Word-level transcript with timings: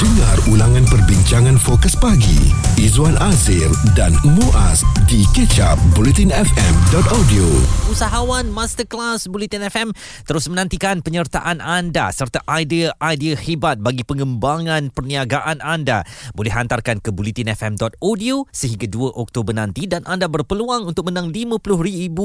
Dengar 0.00 0.40
ulangan 0.48 0.88
perbincangan 0.88 1.60
fokus 1.60 1.92
pagi 1.92 2.48
Izwan 2.80 3.20
Azir 3.20 3.68
dan 3.92 4.16
Muaz 4.24 4.80
di 5.04 5.28
kecap 5.36 5.76
bulletinfm.audio 5.92 7.44
Usahawan 7.92 8.48
Masterclass 8.48 9.28
Bulletin 9.28 9.68
FM 9.68 9.92
terus 10.24 10.48
menantikan 10.48 11.04
penyertaan 11.04 11.60
anda 11.60 12.08
serta 12.16 12.40
idea-idea 12.48 13.36
hebat 13.44 13.84
bagi 13.84 14.00
pengembangan 14.00 14.88
perniagaan 14.88 15.60
anda. 15.60 16.08
Boleh 16.32 16.56
hantarkan 16.56 17.04
ke 17.04 17.12
bulletinfm.audio 17.12 18.48
sehingga 18.56 18.88
2 18.88 19.20
Oktober 19.20 19.52
nanti 19.52 19.84
dan 19.84 20.08
anda 20.08 20.32
berpeluang 20.32 20.88
untuk 20.88 21.12
menang 21.12 21.28
RM50,000 21.28 22.16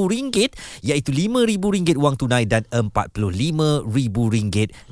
iaitu 0.79 1.11
RM5,000 1.11 1.99
wang 1.99 2.15
tunai 2.15 2.47
dan 2.47 2.63
RM45,000 2.71 4.15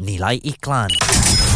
nilai 0.03 0.35
iklan. 0.43 0.91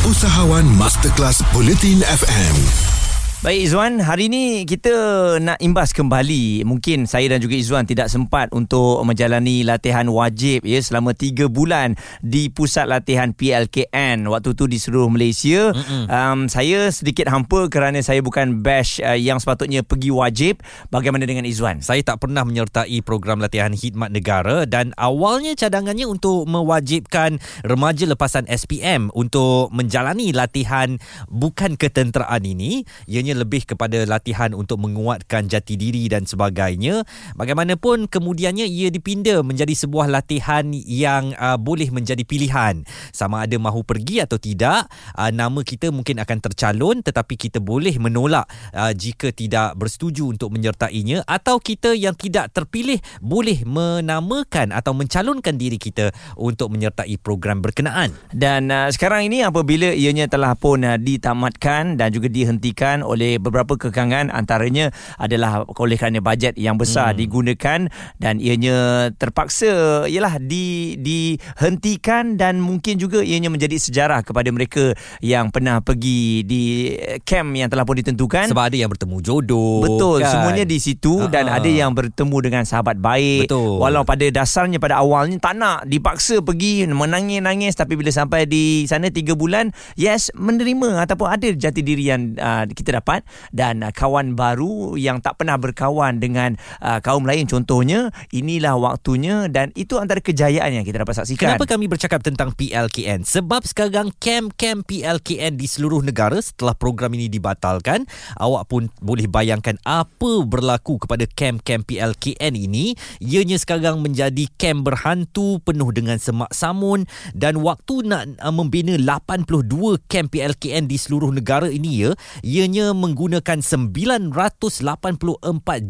Usahawan 0.08 0.64
Masterclass 0.80 1.44
Bulletin 1.52 2.00
FM 2.00 2.97
Baik 3.38 3.70
Izwan, 3.70 4.02
hari 4.02 4.34
ini 4.34 4.66
kita 4.66 5.38
nak 5.38 5.62
imbas 5.62 5.94
kembali. 5.94 6.66
Mungkin 6.66 7.06
saya 7.06 7.30
dan 7.30 7.38
juga 7.38 7.54
Izwan 7.54 7.86
tidak 7.86 8.10
sempat 8.10 8.50
untuk 8.50 9.06
menjalani 9.06 9.62
latihan 9.62 10.10
wajib 10.10 10.66
ya 10.66 10.82
selama 10.82 11.14
3 11.14 11.46
bulan 11.46 11.94
di 12.26 12.50
pusat 12.50 12.90
latihan 12.90 13.38
PLKN 13.38 14.26
waktu 14.26 14.58
tu 14.58 14.66
di 14.66 14.82
seluruh 14.82 15.14
Malaysia. 15.14 15.70
Um, 16.10 16.50
saya 16.50 16.90
sedikit 16.90 17.30
hampa 17.30 17.70
kerana 17.70 18.02
saya 18.02 18.26
bukan 18.26 18.66
batch 18.66 19.06
uh, 19.06 19.14
yang 19.14 19.38
sepatutnya 19.38 19.86
pergi 19.86 20.10
wajib. 20.10 20.66
Bagaimana 20.90 21.30
dengan 21.30 21.46
Izwan? 21.46 21.86
Saya 21.86 22.02
tak 22.02 22.26
pernah 22.26 22.42
menyertai 22.42 23.06
program 23.06 23.38
latihan 23.38 23.70
khidmat 23.70 24.10
negara 24.10 24.66
dan 24.66 24.98
awalnya 24.98 25.54
cadangannya 25.54 26.10
untuk 26.10 26.50
mewajibkan 26.50 27.38
remaja 27.62 28.10
lepasan 28.10 28.50
SPM 28.50 29.14
untuk 29.14 29.70
menjalani 29.70 30.34
latihan 30.34 30.98
bukan 31.30 31.78
ketenteraan 31.78 32.42
ini. 32.42 32.82
Ianya 33.06 33.27
lebih 33.34 33.68
kepada 33.68 34.06
latihan 34.08 34.54
untuk 34.54 34.80
menguatkan 34.80 35.50
jati 35.50 35.76
diri 35.76 36.06
dan 36.08 36.24
sebagainya. 36.30 37.04
Bagaimanapun 37.34 38.06
kemudiannya 38.06 38.70
ia 38.70 38.94
dipinda 38.94 39.42
menjadi 39.42 39.74
sebuah 39.74 40.08
latihan 40.12 40.70
yang 40.76 41.34
uh, 41.36 41.58
boleh 41.58 41.90
menjadi 41.90 42.22
pilihan. 42.22 42.86
Sama 43.10 43.50
ada 43.50 43.58
mahu 43.58 43.82
pergi 43.82 44.22
atau 44.22 44.38
tidak, 44.38 44.86
uh, 45.18 45.32
nama 45.34 45.66
kita 45.66 45.90
mungkin 45.90 46.22
akan 46.22 46.38
tercalon 46.38 47.02
tetapi 47.02 47.34
kita 47.34 47.58
boleh 47.58 47.98
menolak 47.98 48.46
uh, 48.78 48.94
jika 48.94 49.34
tidak 49.34 49.74
bersetuju 49.74 50.38
untuk 50.38 50.54
menyertainya 50.54 51.26
atau 51.26 51.58
kita 51.58 51.98
yang 51.98 52.14
tidak 52.14 52.54
terpilih 52.54 53.02
boleh 53.18 53.66
menamakan 53.66 54.70
atau 54.70 54.94
mencalonkan 54.94 55.58
diri 55.58 55.82
kita 55.82 56.14
untuk 56.38 56.70
menyertai 56.70 57.18
program 57.18 57.66
berkenaan. 57.66 58.14
Dan 58.30 58.70
uh, 58.70 58.94
sekarang 58.94 59.26
ini 59.26 59.42
apabila 59.42 59.90
ianya 59.98 60.30
telah 60.30 60.54
pun 60.54 60.86
uh, 60.86 61.02
ditamatkan 61.02 61.98
dan 61.98 62.14
juga 62.14 62.30
dihentikan 62.30 63.02
oleh 63.02 63.17
beberapa 63.42 63.76
kekangan 63.76 64.30
antaranya 64.30 64.94
adalah 65.18 65.66
oleh 65.66 65.98
kerana 65.98 66.22
bajet 66.22 66.54
yang 66.60 66.78
besar 66.78 67.14
hmm. 67.14 67.20
digunakan 67.20 67.80
dan 68.22 68.34
ianya 68.38 69.10
terpaksa 69.18 70.06
ialah 70.06 70.38
di 70.38 70.98
dihentikan 71.00 72.36
dan 72.36 72.60
mungkin 72.60 73.00
juga 73.00 73.24
ianya 73.24 73.48
menjadi 73.48 73.80
sejarah 73.80 74.22
kepada 74.22 74.52
mereka 74.52 74.94
yang 75.24 75.50
pernah 75.50 75.80
pergi 75.80 76.44
di 76.44 76.94
camp 77.24 77.56
yang 77.56 77.72
telah 77.72 77.88
pun 77.88 77.96
ditentukan 77.98 78.52
sebab 78.52 78.68
ada 78.68 78.78
yang 78.78 78.92
bertemu 78.92 79.18
jodoh 79.24 79.82
betul 79.82 80.20
kan? 80.20 80.32
semuanya 80.36 80.68
di 80.68 80.78
situ 80.78 81.24
uh-huh. 81.24 81.32
dan 81.32 81.48
ada 81.48 81.70
yang 81.70 81.96
bertemu 81.96 82.38
dengan 82.44 82.64
sahabat 82.68 83.00
baik 83.00 83.48
betul. 83.48 83.80
walau 83.80 84.04
pada 84.04 84.28
dasarnya 84.28 84.78
pada 84.78 85.00
awalnya 85.00 85.40
tak 85.40 85.56
nak 85.56 85.88
dipaksa 85.88 86.44
pergi 86.44 86.86
menangis-nangis 86.92 87.74
tapi 87.80 87.96
bila 87.96 88.12
sampai 88.12 88.44
di 88.44 88.84
sana 88.86 89.08
3 89.08 89.24
bulan 89.34 89.72
yes 89.96 90.30
menerima 90.36 91.08
ataupun 91.08 91.28
ada 91.32 91.48
jati 91.56 91.82
diri 91.82 92.12
yang 92.12 92.36
uh, 92.36 92.68
kita 92.68 93.00
dapat 93.00 93.07
dan 93.52 93.84
uh, 93.84 93.92
kawan 93.92 94.38
baru 94.38 94.96
yang 94.96 95.20
tak 95.20 95.42
pernah 95.42 95.60
berkawan 95.60 96.22
dengan 96.22 96.56
uh, 96.80 97.02
kaum 97.04 97.26
lain 97.26 97.48
contohnya 97.50 98.12
inilah 98.32 98.78
waktunya 98.78 99.48
dan 99.52 99.72
itu 99.74 99.98
antara 99.98 100.20
kejayaan 100.22 100.82
yang 100.82 100.86
kita 100.86 101.02
dapat 101.02 101.24
saksikan 101.24 101.58
Kenapa 101.58 101.64
kami 101.70 101.86
bercakap 101.88 102.26
tentang 102.26 102.52
PLKN? 102.58 103.22
Sebab 103.24 103.62
sekarang 103.64 104.10
kem-kem 104.18 104.82
PLKN 104.82 105.56
di 105.56 105.70
seluruh 105.70 106.02
negara 106.02 106.42
setelah 106.42 106.74
program 106.74 107.14
ini 107.14 107.30
dibatalkan, 107.30 108.10
awak 108.36 108.66
pun 108.68 108.90
boleh 109.00 109.30
bayangkan 109.30 109.78
apa 109.86 110.44
berlaku 110.44 110.98
kepada 110.98 111.30
kem-kem 111.30 111.86
PLKN 111.86 112.54
ini. 112.58 112.98
Ianya 113.22 113.62
sekarang 113.62 114.02
menjadi 114.02 114.50
kem 114.58 114.82
berhantu 114.82 115.62
penuh 115.62 115.94
dengan 115.94 116.18
semak 116.18 116.50
samun 116.52 117.06
dan 117.38 117.62
waktu 117.62 118.04
nak 118.04 118.42
uh, 118.42 118.50
membina 118.50 118.98
82 118.98 120.02
kem 120.10 120.26
PLKN 120.26 120.90
di 120.90 120.98
seluruh 120.98 121.30
negara 121.30 121.70
ini 121.70 122.02
ya, 122.02 122.12
ianya 122.42 122.97
menggunakan 122.98 123.62
984 123.62 124.34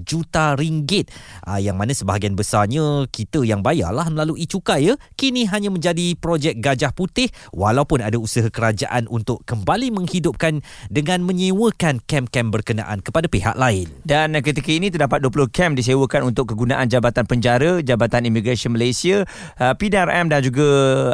juta 0.03 0.53
ringgit. 0.59 1.09
Uh, 1.47 1.57
yang 1.57 1.79
mana 1.79 1.95
sebahagian 1.95 2.35
besarnya 2.35 3.07
kita 3.07 3.41
yang 3.47 3.63
bayarlah 3.63 4.11
melalui 4.11 4.43
cukai 4.43 4.91
ya. 4.91 4.95
Kini 5.15 5.47
hanya 5.47 5.71
menjadi 5.71 6.13
projek 6.19 6.59
gajah 6.59 6.91
putih 6.91 7.31
walaupun 7.55 8.03
ada 8.03 8.19
usaha 8.19 8.45
kerajaan 8.51 9.07
untuk 9.07 9.43
kembali 9.47 9.95
menghidupkan 9.95 10.59
dengan 10.91 11.23
menyewakan 11.23 12.03
kem-kem 12.03 12.51
berkenaan 12.51 12.99
kepada 12.99 13.31
pihak 13.31 13.55
lain. 13.55 13.87
Dan 14.03 14.35
ketika 14.43 14.69
ini 14.71 14.91
terdapat 14.91 15.23
20 15.23 15.47
kem 15.49 15.71
disewakan 15.73 16.27
untuk 16.27 16.51
kegunaan 16.51 16.89
Jabatan 16.91 17.23
Penjara, 17.23 17.79
Jabatan 17.79 18.27
Imigresen 18.27 18.75
Malaysia, 18.75 19.23
uh, 19.61 19.73
PDRM 19.77 20.27
dan 20.31 20.41
juga 20.43 20.67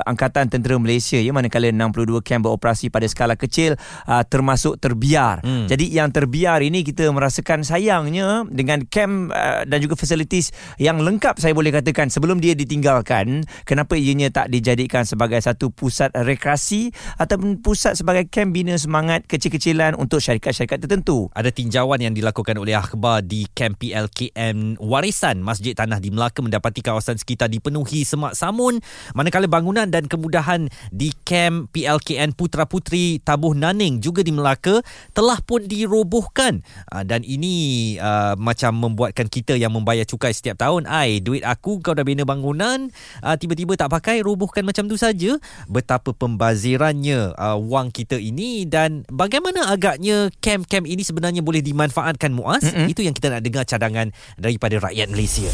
Angkatan 0.07 0.49
Tentera 0.49 0.79
Malaysia 0.79 1.19
ya 1.19 1.31
manakala 1.35 1.69
62 1.69 2.23
kem 2.23 2.39
beroperasi 2.39 2.87
pada 2.93 3.05
skala 3.09 3.35
kecil 3.35 3.75
uh, 4.07 4.23
termasuk 4.23 4.79
terbiar. 4.79 5.43
Hmm. 5.43 5.67
Jadi 5.67 5.82
yang 5.91 6.13
terbiar 6.13 6.63
ini 6.63 6.85
kita 6.85 7.09
merasakan 7.09 7.65
sayangnya 7.65 8.47
dengan 8.47 8.85
kem 8.87 9.33
uh, 9.33 9.67
dan 9.67 9.79
juga 9.81 9.97
facilities 9.99 10.53
yang 10.79 11.01
lengkap 11.01 11.41
saya 11.41 11.51
boleh 11.51 11.73
katakan 11.73 12.07
sebelum 12.07 12.39
dia 12.39 12.53
ditinggalkan 12.53 13.43
kenapa 13.67 13.97
ianya 13.97 14.29
tak 14.29 14.53
dijadikan 14.53 15.03
sebagai 15.03 15.41
satu 15.41 15.73
pusat 15.73 16.13
rekreasi 16.13 16.93
ataupun 17.17 17.59
pusat 17.59 17.97
sebagai 17.97 18.29
kem 18.29 18.53
bina 18.53 18.77
semangat 18.77 19.25
kecil-kecilan 19.25 19.97
untuk 19.97 20.21
syarikat-syarikat 20.21 20.85
tertentu. 20.85 21.27
Ada 21.33 21.49
tinjauan 21.49 21.99
yang 21.99 22.13
dilakukan 22.13 22.55
oleh 22.59 22.77
akhbar 22.77 23.25
di 23.25 23.49
kem 23.51 23.73
PLKM 23.73 24.77
Warisan 24.77 25.41
Masjid 25.41 25.73
Tanah 25.73 25.97
di 25.97 26.13
Melaka 26.13 26.45
mendapati 26.45 26.85
kawasan 26.85 27.17
sekitar 27.17 27.49
dipenuhi 27.49 28.05
semak 28.05 28.37
samun 28.37 28.77
manakala 29.17 29.49
bangunan 29.49 29.89
dan 29.89 30.05
kemudahan 30.05 30.69
di 30.91 31.15
kem 31.25 31.65
PLKN 31.71 32.35
Putra 32.37 32.69
Putri 32.69 33.17
Tabuh 33.23 33.55
Naning 33.57 34.03
juga 34.03 34.21
di 34.21 34.35
Melaka 34.35 34.83
telah 35.15 35.39
pun 35.41 35.65
dirobohkan. 35.79 36.61
Uh, 36.91 37.01
dan 37.01 37.25
ini 37.25 37.95
uh, 37.97 38.37
macam 38.37 38.77
membuatkan 38.77 39.27
kita 39.27 39.57
yang 39.57 39.73
membayar 39.73 40.05
cukai 40.05 40.31
setiap 40.31 40.61
tahun. 40.61 40.85
Ai 40.85 41.19
duit 41.19 41.41
aku 41.41 41.81
kau 41.81 41.97
dah 41.97 42.05
bina 42.05 42.23
bangunan 42.23 42.91
uh, 43.25 43.35
tiba-tiba 43.35 43.73
tak 43.73 43.89
pakai 43.89 44.21
robohkan 44.21 44.63
macam 44.63 44.85
tu 44.85 44.95
saja. 44.95 45.37
Betapa 45.67 46.13
pembazirannya 46.15 47.35
uh, 47.35 47.57
wang 47.57 47.89
kita 47.89 48.17
ini 48.17 48.65
dan 48.69 49.03
bagaimana 49.11 49.69
agaknya 49.69 50.29
kem-kem 50.39 50.87
ini 50.87 51.01
sebenarnya 51.01 51.41
boleh 51.43 51.59
dimanfaatkan 51.59 52.31
muas 52.31 52.63
mm-hmm. 52.63 52.87
itu 52.89 53.01
yang 53.05 53.15
kita 53.15 53.33
nak 53.33 53.41
dengar 53.43 53.63
cadangan 53.67 54.07
daripada 54.37 54.79
rakyat 54.79 55.07
Malaysia 55.11 55.49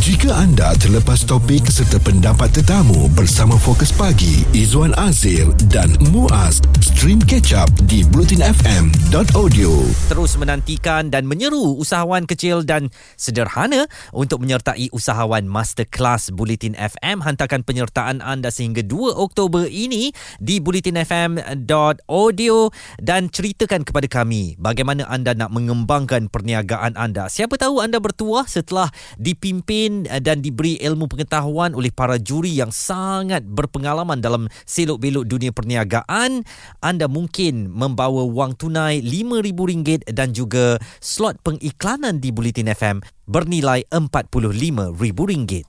jika 0.00 0.32
anda 0.32 0.72
terlepas 0.80 1.28
topik 1.28 1.68
serta 1.68 2.00
pendapat 2.00 2.48
tetamu 2.56 3.12
bersama 3.12 3.52
Fokus 3.60 3.92
Pagi, 3.92 4.48
Izwan 4.56 4.96
Azir 4.96 5.44
dan 5.68 5.92
Muaz, 6.08 6.64
stream 6.80 7.20
catch 7.20 7.52
up 7.52 7.68
di 7.84 8.00
blutinfm.audio. 8.08 9.68
Terus 10.08 10.40
menantikan 10.40 11.12
dan 11.12 11.28
menyeru 11.28 11.76
usahawan 11.76 12.24
kecil 12.24 12.64
dan 12.64 12.88
sederhana 13.20 13.84
untuk 14.16 14.40
menyertai 14.40 14.88
usahawan 14.88 15.44
Masterclass 15.44 16.32
Bulletin 16.32 16.72
FM. 16.80 17.20
Hantarkan 17.20 17.60
penyertaan 17.60 18.24
anda 18.24 18.48
sehingga 18.48 18.80
2 18.80 19.12
Oktober 19.20 19.68
ini 19.68 20.16
di 20.40 20.64
blutinfm.audio 20.64 22.56
dan 23.04 23.28
ceritakan 23.28 23.84
kepada 23.84 24.08
kami 24.08 24.56
bagaimana 24.56 25.04
anda 25.12 25.36
nak 25.36 25.52
mengembangkan 25.52 26.32
perniagaan 26.32 26.96
anda. 26.96 27.28
Siapa 27.28 27.60
tahu 27.60 27.84
anda 27.84 28.00
bertuah 28.00 28.48
setelah 28.48 28.88
dipimpin 29.20 29.89
Eh, 29.90 30.22
dan 30.22 30.38
diberi 30.38 30.78
ilmu 30.78 31.10
pengetahuan 31.10 31.74
oleh 31.74 31.90
para 31.90 32.16
juri 32.16 32.54
yang 32.54 32.70
sangat 32.70 33.42
berpengalaman 33.42 34.22
dalam 34.22 34.46
selok-belok 34.62 35.26
dunia 35.26 35.50
perniagaan, 35.50 36.46
anda 36.78 37.10
mungkin 37.10 37.66
membawa 37.74 38.22
wang 38.22 38.54
tunai 38.54 39.02
RM5,000 39.02 40.14
dan 40.14 40.30
juga 40.30 40.78
slot 41.02 41.42
pengiklanan 41.42 42.22
di 42.22 42.30
Bulletin 42.30 42.70
FM 42.70 43.02
bernilai 43.26 43.82
RM45,000. 43.90 45.66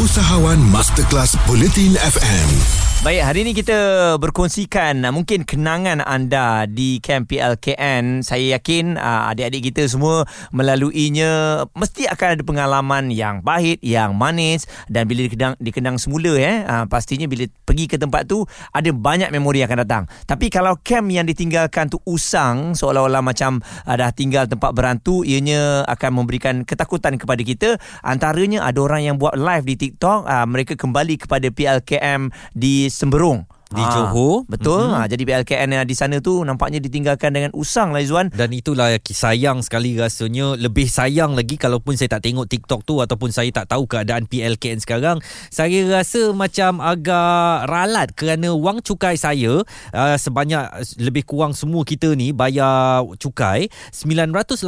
Usahawan 0.00 0.58
Masterclass 0.72 1.36
Bulletin 1.46 1.94
FM 2.00 2.89
Baik, 3.00 3.24
hari 3.24 3.48
ini 3.48 3.56
kita 3.56 3.78
berkongsikan 4.20 5.08
uh, 5.08 5.08
mungkin 5.08 5.48
kenangan 5.48 6.04
anda 6.04 6.68
di 6.68 7.00
Camp 7.00 7.32
PLKN. 7.32 8.20
Saya 8.20 8.60
yakin 8.60 9.00
uh, 9.00 9.32
adik-adik 9.32 9.72
kita 9.72 9.88
semua 9.88 10.28
melaluinya 10.52 11.64
mesti 11.72 12.04
akan 12.04 12.36
ada 12.36 12.42
pengalaman 12.44 13.08
yang 13.08 13.40
pahit, 13.40 13.80
yang 13.80 14.12
manis 14.12 14.68
dan 14.92 15.08
bila 15.08 15.24
dikenang, 15.24 15.56
dikenang 15.56 15.96
semula 15.96 16.36
eh, 16.36 16.60
uh, 16.68 16.84
pastinya 16.92 17.24
bila 17.24 17.48
pergi 17.64 17.88
ke 17.88 17.96
tempat 17.96 18.28
tu 18.28 18.44
ada 18.68 18.92
banyak 18.92 19.32
memori 19.32 19.64
akan 19.64 19.80
datang. 19.80 20.04
Tapi 20.28 20.52
kalau 20.52 20.76
camp 20.84 21.08
yang 21.08 21.24
ditinggalkan 21.24 21.88
tu 21.88 22.04
usang 22.04 22.76
seolah-olah 22.76 23.24
macam 23.24 23.64
dah 23.88 24.12
tinggal 24.12 24.44
tempat 24.44 24.76
berantu, 24.76 25.24
ianya 25.24 25.88
akan 25.88 26.20
memberikan 26.20 26.68
ketakutan 26.68 27.16
kepada 27.16 27.40
kita. 27.40 27.80
Antaranya 28.04 28.60
ada 28.68 28.76
orang 28.84 29.08
yang 29.08 29.16
buat 29.16 29.40
live 29.40 29.64
di 29.64 29.88
TikTok, 29.88 30.28
mereka 30.44 30.76
kembali 30.76 31.16
kepada 31.16 31.48
PLKM 31.48 32.28
di 32.52 32.89
Semberung 32.90 33.46
Di 33.70 33.78
Ah, 33.78 34.10
Johor. 34.10 34.42
Betul. 34.50 34.82
Mhm. 34.82 34.90
Mm-hmm. 34.90 34.98
Ha, 34.98 35.10
jadi 35.10 35.22
PLKN 35.22 35.68
yang 35.78 35.86
di 35.86 35.94
sana 35.94 36.18
tu 36.18 36.42
nampaknya 36.42 36.82
ditinggalkan 36.82 37.30
dengan 37.30 37.54
usang 37.54 37.94
lah 37.94 38.02
Izwan. 38.02 38.34
Dan 38.34 38.50
itulah 38.50 38.90
sayang 39.06 39.62
sekali 39.62 39.94
rasanya 39.94 40.58
Lebih 40.58 40.90
sayang 40.90 41.38
lagi 41.38 41.54
Kalaupun 41.54 41.94
saya 41.94 42.18
tak 42.18 42.26
tengok 42.26 42.46
TikTok 42.50 42.82
tu 42.82 42.98
Ataupun 42.98 43.30
saya 43.30 43.46
tak 43.54 43.70
tahu 43.70 43.86
keadaan 43.86 44.26
PLKN 44.26 44.82
sekarang 44.82 45.22
Saya 45.50 45.86
rasa 45.90 46.34
macam 46.34 46.82
agak 46.82 47.70
ralat 47.70 48.10
Kerana 48.14 48.54
wang 48.54 48.82
cukai 48.82 49.14
saya 49.14 49.62
uh, 49.92 50.16
Sebanyak 50.16 50.98
lebih 50.98 51.22
kurang 51.26 51.54
semua 51.54 51.86
kita 51.86 52.14
ni 52.14 52.34
Bayar 52.34 53.06
cukai 53.18 53.70
984 53.92 54.66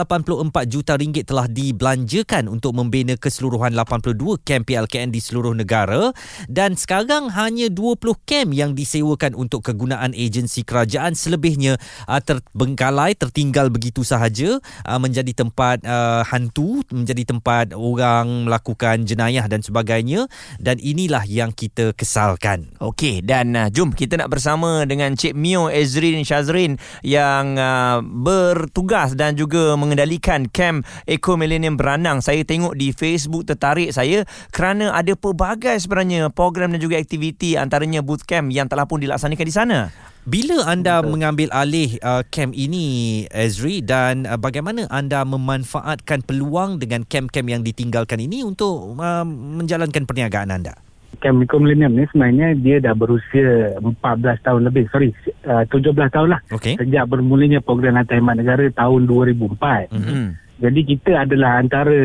juta 0.70 0.94
ringgit 0.94 1.26
telah 1.26 1.46
dibelanjakan 1.50 2.46
Untuk 2.46 2.76
membina 2.76 3.18
keseluruhan 3.18 3.74
82 3.74 4.42
kamp 4.42 4.64
PLKN 4.68 5.10
di 5.10 5.18
seluruh 5.18 5.54
negara 5.56 6.10
Dan 6.46 6.78
sekarang 6.78 7.32
hanya 7.34 7.66
20 7.70 7.98
kamp 8.26 8.50
yang 8.52 8.76
disewakan 8.92 9.32
untuk 9.32 9.64
kegunaan 9.64 10.12
agensi 10.12 10.68
kerajaan 10.68 11.16
selebihnya 11.16 11.80
uh, 12.04 12.20
terbengkalai 12.20 13.16
tertinggal 13.16 13.72
begitu 13.72 14.04
sahaja 14.04 14.60
uh, 14.84 15.00
menjadi 15.00 15.32
tempat 15.32 15.80
uh, 15.88 16.20
hantu 16.28 16.84
menjadi 16.92 17.32
tempat 17.32 17.72
orang 17.72 18.44
melakukan 18.44 19.08
jenayah 19.08 19.48
dan 19.48 19.64
sebagainya 19.64 20.28
dan 20.60 20.76
inilah 20.76 21.24
yang 21.24 21.56
kita 21.56 21.96
kesalkan 21.96 22.68
Okey 22.84 23.24
dan 23.24 23.56
uh, 23.56 23.72
jom 23.72 23.96
kita 23.96 24.20
nak 24.20 24.28
bersama 24.28 24.84
dengan 24.84 25.16
Cik 25.16 25.32
Mio 25.32 25.72
Ezrin 25.72 26.20
Shazrin 26.20 26.76
yang 27.00 27.56
uh, 27.56 28.04
bertugas 28.04 29.16
dan 29.16 29.40
juga 29.40 29.72
mengendalikan 29.80 30.52
kem 30.52 30.84
Eco 31.08 31.40
Millennium 31.40 31.80
Beranang. 31.80 32.20
Saya 32.20 32.44
tengok 32.44 32.76
di 32.76 32.92
Facebook 32.92 33.48
tertarik 33.48 33.94
saya 33.94 34.26
kerana 34.50 34.92
ada 34.92 35.14
pelbagai 35.14 35.78
sebenarnya 35.80 36.28
program 36.34 36.74
dan 36.74 36.82
juga 36.82 36.98
aktiviti 36.98 37.54
antaranya 37.54 38.02
bootcamp 38.02 38.50
yang 38.50 38.66
telah 38.66 38.81
pun 38.84 39.02
dilaksanakan 39.02 39.46
di 39.46 39.54
sana. 39.54 39.78
Bila 40.22 40.70
anda 40.70 41.02
Betul. 41.02 41.18
mengambil 41.18 41.48
alih 41.50 41.98
uh, 41.98 42.22
camp 42.30 42.54
ini 42.54 43.26
Ezri 43.34 43.82
dan 43.82 44.22
uh, 44.22 44.38
bagaimana 44.38 44.86
anda 44.86 45.26
memanfaatkan 45.26 46.22
peluang 46.22 46.78
dengan 46.78 47.02
camp-camp 47.02 47.50
yang 47.50 47.66
ditinggalkan 47.66 48.22
ini 48.22 48.46
untuk 48.46 48.94
uh, 49.02 49.26
menjalankan 49.26 50.06
perniagaan 50.06 50.54
anda? 50.54 50.78
Camp 51.18 51.42
Miko 51.42 51.58
Millennium 51.58 51.98
ni 51.98 52.06
sebenarnya 52.06 52.54
dia 52.54 52.78
dah 52.78 52.94
berusia 52.94 53.74
14 53.82 54.46
tahun 54.46 54.62
lebih. 54.70 54.86
Sorry, 54.94 55.10
uh, 55.42 55.66
17 55.66 55.90
tahun 55.90 56.38
lah. 56.38 56.40
Okey. 56.54 56.78
Sejak 56.78 57.10
bermulanya 57.10 57.58
program 57.58 57.98
Latihan 57.98 58.22
Khidmat 58.22 58.36
Negara 58.38 58.64
tahun 58.78 59.10
2004. 59.10 59.90
Mhm. 59.90 60.06
Hmm. 60.06 60.28
Jadi 60.62 60.80
kita 60.86 61.26
adalah 61.26 61.58
antara 61.58 61.98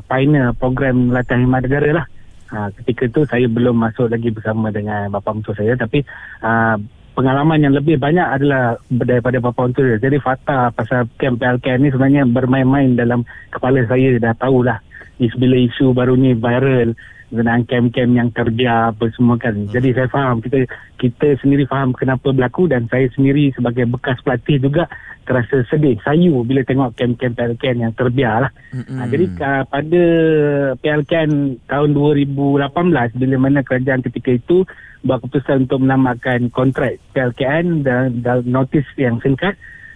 pioneer 0.08 0.56
program 0.56 1.12
Latihan 1.12 1.44
Khidmat 1.44 1.62
Negara 1.68 1.88
lah. 1.92 2.06
Uh, 2.50 2.68
ketika 2.82 3.06
tu 3.14 3.22
saya 3.30 3.46
belum 3.46 3.78
masuk 3.78 4.10
lagi 4.10 4.34
bersama 4.34 4.74
dengan 4.74 5.10
bapa 5.10 5.30
mentua 5.30 5.54
saya. 5.54 5.78
Tapi 5.78 6.02
uh, 6.42 6.76
pengalaman 7.14 7.62
yang 7.62 7.74
lebih 7.78 7.98
banyak 7.98 8.26
adalah 8.26 8.74
daripada 8.90 9.38
bapa 9.38 9.70
mentua 9.70 9.86
saya. 9.86 9.98
Jadi 10.02 10.16
fakta 10.18 10.74
pasal 10.74 11.06
camp 11.16 11.38
PLKN 11.38 11.78
ni 11.86 11.88
sebenarnya 11.94 12.22
bermain-main 12.26 12.98
dalam 12.98 13.22
kepala 13.54 13.86
saya. 13.86 14.18
Dah 14.18 14.34
tahulah 14.34 14.82
is 15.20 15.30
bila 15.36 15.54
isu 15.54 15.92
baru 15.92 16.16
ni 16.16 16.32
viral 16.32 16.96
dengan 17.30 17.62
camp-camp 17.62 18.12
yang 18.12 18.28
terbiar 18.34 18.90
apa 18.90 19.06
semua 19.14 19.38
kan. 19.38 19.54
Hmm. 19.54 19.70
Jadi 19.70 19.94
saya 19.94 20.10
faham 20.10 20.42
kita 20.42 20.66
kita 20.98 21.38
sendiri 21.38 21.64
faham 21.70 21.94
kenapa 21.94 22.34
berlaku 22.34 22.66
dan 22.66 22.90
saya 22.90 23.06
sendiri 23.14 23.54
sebagai 23.54 23.86
bekas 23.86 24.18
pelatih 24.20 24.58
juga 24.58 24.90
terasa 25.24 25.62
sedih, 25.70 25.94
sayu 26.02 26.42
bila 26.42 26.66
tengok 26.66 26.98
camp-camp 26.98 27.38
PLKN 27.38 27.86
yang 27.86 27.94
terbiar 27.94 28.50
lah. 28.50 28.52
Mm-mm. 28.74 28.98
Ha, 28.98 29.06
jadi 29.06 29.24
uh, 29.30 29.62
pada 29.70 30.04
PLKN 30.82 31.30
tahun 31.70 31.90
2018 31.94 32.66
bila 33.14 33.36
mana 33.38 33.62
kerajaan 33.62 34.02
ketika 34.02 34.34
itu 34.34 34.66
buat 35.06 35.22
keputusan 35.22 35.70
untuk 35.70 35.80
menamakan 35.86 36.50
kontrak 36.50 36.98
PLKN 37.14 37.86
dan, 37.86 38.20
dan 38.20 38.42
notis 38.44 38.84
yang 38.98 39.22
singkat 39.22 39.54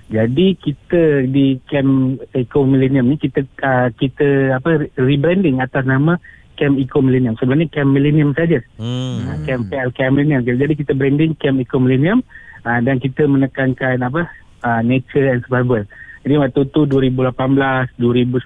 jadi 0.09 0.47
kita 0.61 1.25
di 1.33 1.57
camp 1.65 2.21
Eco 2.37 2.69
Millennium 2.69 3.09
ni 3.09 3.17
kita 3.17 3.41
uh, 3.65 3.89
kita 3.97 4.61
apa 4.61 4.93
rebranding 5.01 5.65
atas 5.65 5.89
nama 5.89 6.21
Camp 6.55 6.79
Eco 6.79 7.03
Millennium. 7.03 7.37
Sebenarnya 7.39 7.69
Camp 7.71 7.91
Millennium 7.91 8.33
saja. 8.35 8.59
Hmm. 8.79 9.27
Hmm. 9.27 9.45
Camp 9.47 9.63
PLKM 9.71 10.13
Millennium. 10.15 10.43
Jadi 10.47 10.75
kita 10.79 10.93
branding 10.95 11.35
Camp 11.39 11.59
Eco 11.61 11.79
Millennium 11.83 12.23
uh, 12.65 12.81
dan 12.81 12.99
kita 12.99 13.27
menekankan 13.29 14.01
apa 14.01 14.31
uh, 14.65 14.81
nature 14.83 15.29
and 15.31 15.45
survival. 15.45 15.85
Jadi 16.25 16.35
waktu 16.41 16.61
tu 16.73 16.89
2018, 16.89 18.01
2019, 18.01 18.41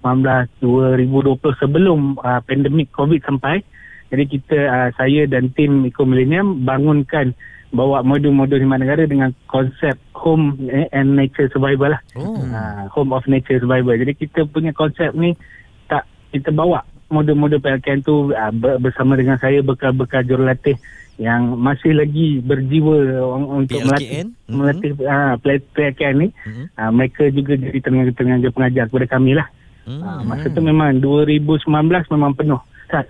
2020 0.58 1.62
sebelum 1.62 2.18
uh, 2.18 2.40
pandemik 2.42 2.90
COVID 2.90 3.22
sampai. 3.22 3.62
Jadi 4.08 4.24
kita 4.26 4.58
uh, 4.66 4.90
saya 4.98 5.28
dan 5.30 5.54
tim 5.54 5.86
Eco 5.86 6.02
Millennium 6.02 6.66
bangunkan 6.66 7.36
bawa 7.68 8.00
modul-modul 8.00 8.64
khidmat 8.64 8.80
negara 8.80 9.04
dengan 9.04 9.30
konsep 9.44 10.00
home 10.16 10.56
and 10.90 11.14
nature 11.14 11.52
survival 11.52 11.92
lah. 11.92 12.02
Oh. 12.16 12.40
Uh, 12.40 12.88
home 12.88 13.12
of 13.12 13.22
nature 13.28 13.60
survival. 13.60 13.94
Jadi 13.94 14.16
kita 14.16 14.48
punya 14.48 14.72
konsep 14.72 15.12
ni 15.12 15.36
tak 15.86 16.08
kita 16.32 16.48
bawa 16.50 16.80
modul-modul 17.08 17.60
PLKN 17.60 18.04
tu 18.04 18.30
uh, 18.30 18.52
bersama 18.80 19.16
dengan 19.16 19.40
saya 19.40 19.64
bekal-bekal 19.64 20.24
jurulatih 20.24 20.76
yang 21.18 21.58
masih 21.58 21.98
lagi 21.98 22.38
berjiwa 22.38 23.26
un- 23.34 23.66
untuk 23.66 23.82
PLKN? 23.82 24.26
melatih 24.46 24.92
melatih 24.92 24.92
uh, 25.02 25.34
PLKN 25.74 26.14
ni. 26.14 26.28
Mhm. 26.30 26.64
Uh, 26.78 26.90
mereka 26.94 27.22
juga 27.34 27.52
jadi 27.58 27.78
tenaga-tenaga 27.82 28.48
pengajar 28.54 28.84
kepada 28.86 29.06
kami 29.18 29.32
lah. 29.34 29.48
Hmm. 29.88 30.04
Uh, 30.04 30.20
masa 30.28 30.46
tu 30.52 30.60
memang 30.60 31.00
2019 31.00 31.66
memang 32.14 32.32
penuh. 32.36 32.60
Start 32.86 33.08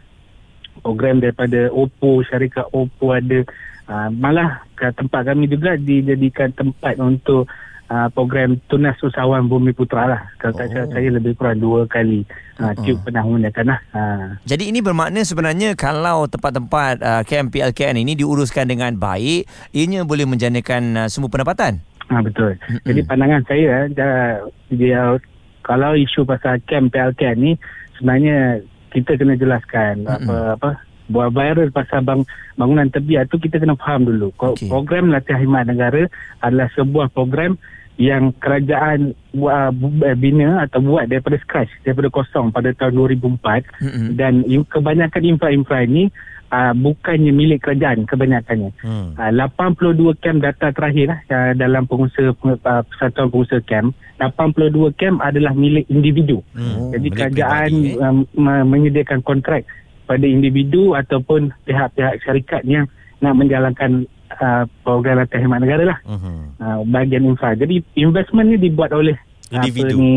program 0.80 1.18
daripada 1.18 1.68
Oppo, 1.74 2.22
syarikat 2.24 2.70
Oppo 2.70 3.12
ada. 3.12 3.44
Uh, 3.88 4.08
malah 4.12 4.62
tempat 4.76 5.32
kami 5.32 5.48
juga 5.48 5.74
dijadikan 5.74 6.52
tempat 6.52 7.00
untuk 7.00 7.48
uh, 7.88 8.08
program 8.12 8.56
Tunas 8.68 8.96
Usahawan 9.00 9.48
Bumi 9.48 9.72
Putra 9.72 10.06
lah. 10.06 10.22
Kalau 10.36 10.54
tak 10.54 10.68
Oh. 10.68 10.72
salah 10.76 10.88
saya 10.92 11.08
lebih 11.10 11.32
kurang 11.34 11.58
dua 11.58 11.84
kali 11.84 12.24
uh, 12.60 12.72
Tube 12.80 13.00
pernah 13.02 13.24
menggunakan 13.24 13.64
lah. 13.66 13.80
Uh, 13.90 14.26
Jadi 14.44 14.68
ini 14.68 14.80
bermakna 14.80 15.20
sebenarnya 15.20 15.74
kalau 15.74 16.24
tempat-tempat 16.24 16.94
uh, 17.00 17.22
camp 17.24 17.50
PLKN 17.50 17.96
ini 17.98 18.12
diuruskan 18.14 18.68
dengan 18.68 18.94
baik, 18.94 19.48
ianya 19.72 20.04
boleh 20.04 20.24
menjanakan 20.24 20.82
uh, 20.96 21.08
semua 21.08 21.28
pendapatan. 21.28 21.80
Ha, 22.08 22.24
betul. 22.24 22.56
Jadi 22.88 23.04
pandangan 23.04 23.44
saya 23.44 23.84
dia, 23.86 24.40
dia 24.72 25.00
kalau 25.60 25.92
isu 25.92 26.24
pasal 26.24 26.56
camp 26.64 26.88
PLK 26.88 27.36
ni 27.36 27.52
sebenarnya 27.94 28.64
kita 28.88 29.20
kena 29.20 29.36
jelaskan 29.36 30.08
apa 30.08 30.56
apa 30.56 30.70
buat 31.08 31.32
viral 31.32 31.68
pasal 31.68 32.04
bang, 32.04 32.20
bangunan 32.56 32.88
terbiar 32.88 33.28
tu 33.28 33.36
kita 33.36 33.60
kena 33.60 33.76
faham 33.76 34.04
dulu. 34.04 34.32
Okey. 34.36 34.68
Program 34.68 35.08
Latihan 35.08 35.40
Khidmat 35.40 35.68
Negara 35.68 36.04
adalah 36.40 36.68
sebuah 36.72 37.12
program 37.12 37.56
yang 37.98 38.30
kerajaan 38.38 39.12
buat, 39.34 39.74
bina 40.22 40.62
atau 40.62 40.78
buat 40.78 41.10
daripada 41.10 41.34
scratch, 41.42 41.70
daripada 41.82 42.08
kosong 42.14 42.54
pada 42.54 42.70
tahun 42.78 42.94
2004 42.94 43.42
Mm-mm. 43.82 44.06
dan 44.14 44.46
kebanyakan 44.70 45.22
infra-infra 45.26 45.82
ini 45.82 46.06
uh, 46.54 46.72
bukannya 46.78 47.34
milik 47.34 47.66
kerajaan 47.66 48.06
kebanyakannya. 48.06 48.70
Hmm. 48.80 49.18
Uh, 49.18 49.32
82 49.34 50.14
camp 50.22 50.38
data 50.40 50.70
terakhir 50.72 51.10
lah 51.10 51.20
uh, 51.26 51.52
dalam 51.58 51.84
pengusaha 51.90 52.32
uh, 52.38 52.82
persatuan 52.86 53.28
pengusaha 53.34 53.62
camp 53.66 53.92
82 54.22 54.94
camp 54.98 55.18
adalah 55.22 55.52
milik 55.54 55.86
individu 55.90 56.40
Hmm. 56.54 56.90
jadi 56.94 57.08
Milik 57.10 57.18
kerajaan 57.18 57.70
peribadi, 57.70 57.98
eh? 57.98 58.14
me- 58.38 58.66
menyediakan 58.66 59.20
kontrak 59.26 59.62
pada 60.08 60.24
individu 60.24 60.96
ataupun 60.96 61.52
pihak-pihak 61.68 62.24
syarikat 62.24 62.62
yang 62.64 62.88
nak 63.18 63.34
menjalankan 63.36 64.06
uh, 64.38 64.64
program 64.80 65.18
latihan 65.18 65.44
khidmat 65.44 65.60
negara 65.60 65.84
lah 65.86 65.98
Mhm. 66.04 66.34
uh, 66.56 66.78
bahagian 66.84 67.24
infra 67.24 67.54
jadi 67.54 67.78
investment 67.94 68.48
ni 68.48 68.58
dibuat 68.60 68.90
oleh 68.90 69.14
Individu. 69.48 69.88
apa 69.88 69.96
ni 69.96 70.12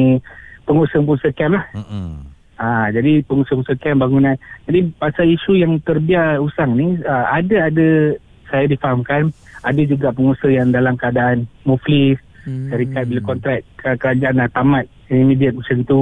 pengusaha-pengusaha 0.63 1.33
camp 1.33 1.53
lah 1.53 1.65
Mhm. 1.73 2.09
Ah, 2.55 2.87
jadi 2.87 3.25
pengusaha-pengusaha 3.25 3.73
camp 3.79 3.99
bangunan. 3.99 4.37
Jadi 4.63 4.93
pasal 4.95 5.25
isu 5.27 5.57
yang 5.57 5.81
terbiar 5.81 6.37
usang 6.37 6.77
ni 6.77 6.93
ah, 7.03 7.33
ada 7.33 7.65
ada 7.65 8.13
saya 8.45 8.69
difahamkan 8.69 9.33
ada 9.59 9.81
juga 9.81 10.13
pengusaha 10.13 10.51
yang 10.51 10.69
dalam 10.69 10.93
keadaan 10.93 11.49
muflis 11.63 12.21
Hmm. 12.41 12.69
syarikat 12.69 13.05
bila 13.05 13.21
kontrak 13.23 13.59
ke- 13.75 13.97
kerajaan 13.97 14.33
dah 14.35 14.49
tamat 14.49 14.85
immediate 15.07 15.53
macam 15.53 15.77
tu. 15.83 15.99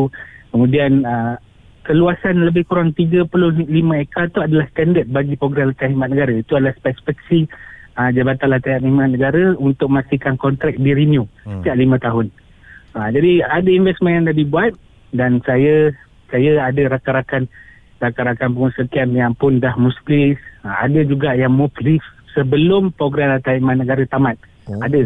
Kemudian 0.50 1.04
ah, 1.04 1.40
keluasan 1.82 2.44
lebih 2.44 2.64
kurang 2.66 2.92
35 2.92 3.32
ekar 3.98 4.28
tu 4.28 4.40
adalah 4.40 4.68
standard 4.70 5.08
bagi 5.08 5.34
program 5.34 5.72
latihan 5.72 5.90
khidmat 5.90 6.10
negara. 6.10 6.34
Itu 6.34 6.54
adalah 6.54 6.76
spesifikasi 6.76 7.48
uh, 8.00 8.10
Jabatan 8.16 8.50
Latihan 8.56 8.80
Khidmat 8.80 9.12
Negara 9.12 9.46
untuk 9.60 9.92
memastikan 9.92 10.40
kontrak 10.40 10.80
di 10.80 10.96
renew 10.96 11.28
Hmm. 11.44 11.60
setiap 11.60 11.76
lima 11.76 12.00
tahun. 12.00 12.32
Uh, 12.96 13.10
jadi 13.12 13.44
ada 13.44 13.70
investment 13.70 14.14
yang 14.16 14.26
dah 14.32 14.38
dibuat 14.38 14.72
dan 15.12 15.44
saya 15.44 15.92
saya 16.32 16.64
ada 16.64 16.96
rakan-rakan 16.96 17.52
rakan-rakan 18.00 18.50
pengusaha 18.56 18.88
camp 18.88 19.12
yang 19.12 19.36
pun 19.36 19.60
dah 19.60 19.76
muslis. 19.76 20.40
Uh, 20.64 20.76
ada 20.80 21.04
juga 21.04 21.36
yang 21.36 21.52
leave 21.84 22.06
sebelum 22.32 22.96
program 22.96 23.36
Latihan 23.36 23.60
Khidmat 23.60 23.76
Negara 23.84 24.04
tamat. 24.08 24.36
Oh. 24.72 24.80
Ada. 24.80 25.02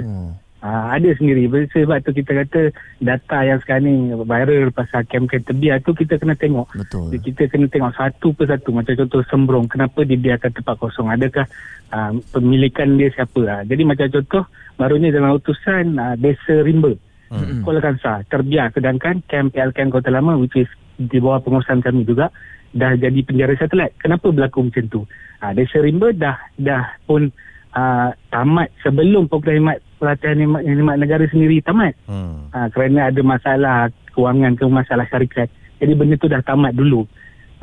Uh, 0.63 0.95
ada 0.95 1.11
sendiri. 1.19 1.51
Sebab 1.51 2.07
tu 2.07 2.15
kita 2.15 2.31
kata 2.39 2.71
data 3.03 3.37
yang 3.43 3.59
sekarang 3.59 3.83
ni 3.83 3.95
viral 4.15 4.71
pasal 4.71 5.03
kem-kem 5.11 5.43
terbiar 5.43 5.83
tu 5.83 5.91
kita 5.91 6.15
kena 6.15 6.39
tengok. 6.39 6.71
Betul. 6.71 7.19
kita 7.19 7.51
kena 7.51 7.67
tengok 7.67 7.91
satu 7.91 8.31
persatu. 8.31 8.71
Macam 8.71 8.95
contoh 8.95 9.27
sembrong 9.27 9.67
kenapa 9.67 10.07
dibiarkan 10.07 10.55
tempat 10.55 10.79
kosong? 10.79 11.11
Adakah 11.11 11.43
uh, 11.91 12.15
pemilikan 12.31 12.95
dia 12.95 13.11
siapa? 13.11 13.43
Uh, 13.43 13.61
jadi 13.67 13.83
macam 13.83 14.07
contoh 14.07 14.47
barunya 14.79 15.11
dalam 15.11 15.35
utusan 15.35 15.99
uh, 15.99 16.15
desa 16.15 16.63
rimba 16.63 16.95
Hmm. 17.33 17.65
Kuala 17.65 17.81
Kangsar 17.81 18.29
terbiar 18.29 18.69
sedangkan 18.77 19.25
camp 19.25 19.57
PLKN 19.57 19.89
Kota 19.89 20.13
Lama 20.13 20.37
which 20.37 20.53
is 20.53 20.69
di 21.01 21.17
bawah 21.17 21.41
pengurusan 21.41 21.81
kami 21.81 22.05
juga 22.05 22.29
dah 22.77 22.93
jadi 22.93 23.25
penjara 23.25 23.57
satelit. 23.57 23.97
Kenapa 23.97 24.29
berlaku 24.29 24.69
macam 24.69 24.85
tu? 24.85 25.01
Uh, 25.41 25.51
desa 25.57 25.81
rimba 25.81 26.13
dah 26.13 26.37
dah 26.61 26.93
pun 27.09 27.33
uh, 27.73 28.09
tamat 28.29 28.69
sebelum 28.85 29.25
program 29.25 29.73
pelatihan 30.03 30.35
khidmat, 30.35 30.61
khidmat 30.67 30.95
negara 30.99 31.23
sendiri 31.31 31.63
tamat 31.63 31.95
Hmm. 32.11 32.51
ha, 32.51 32.67
kerana 32.67 33.07
ada 33.07 33.21
masalah 33.23 33.87
kewangan 34.11 34.59
ke 34.59 34.67
masalah 34.67 35.07
syarikat. 35.07 35.47
Jadi 35.79 35.95
benda 35.95 36.19
tu 36.19 36.27
dah 36.27 36.43
tamat 36.43 36.75
dulu. 36.75 37.07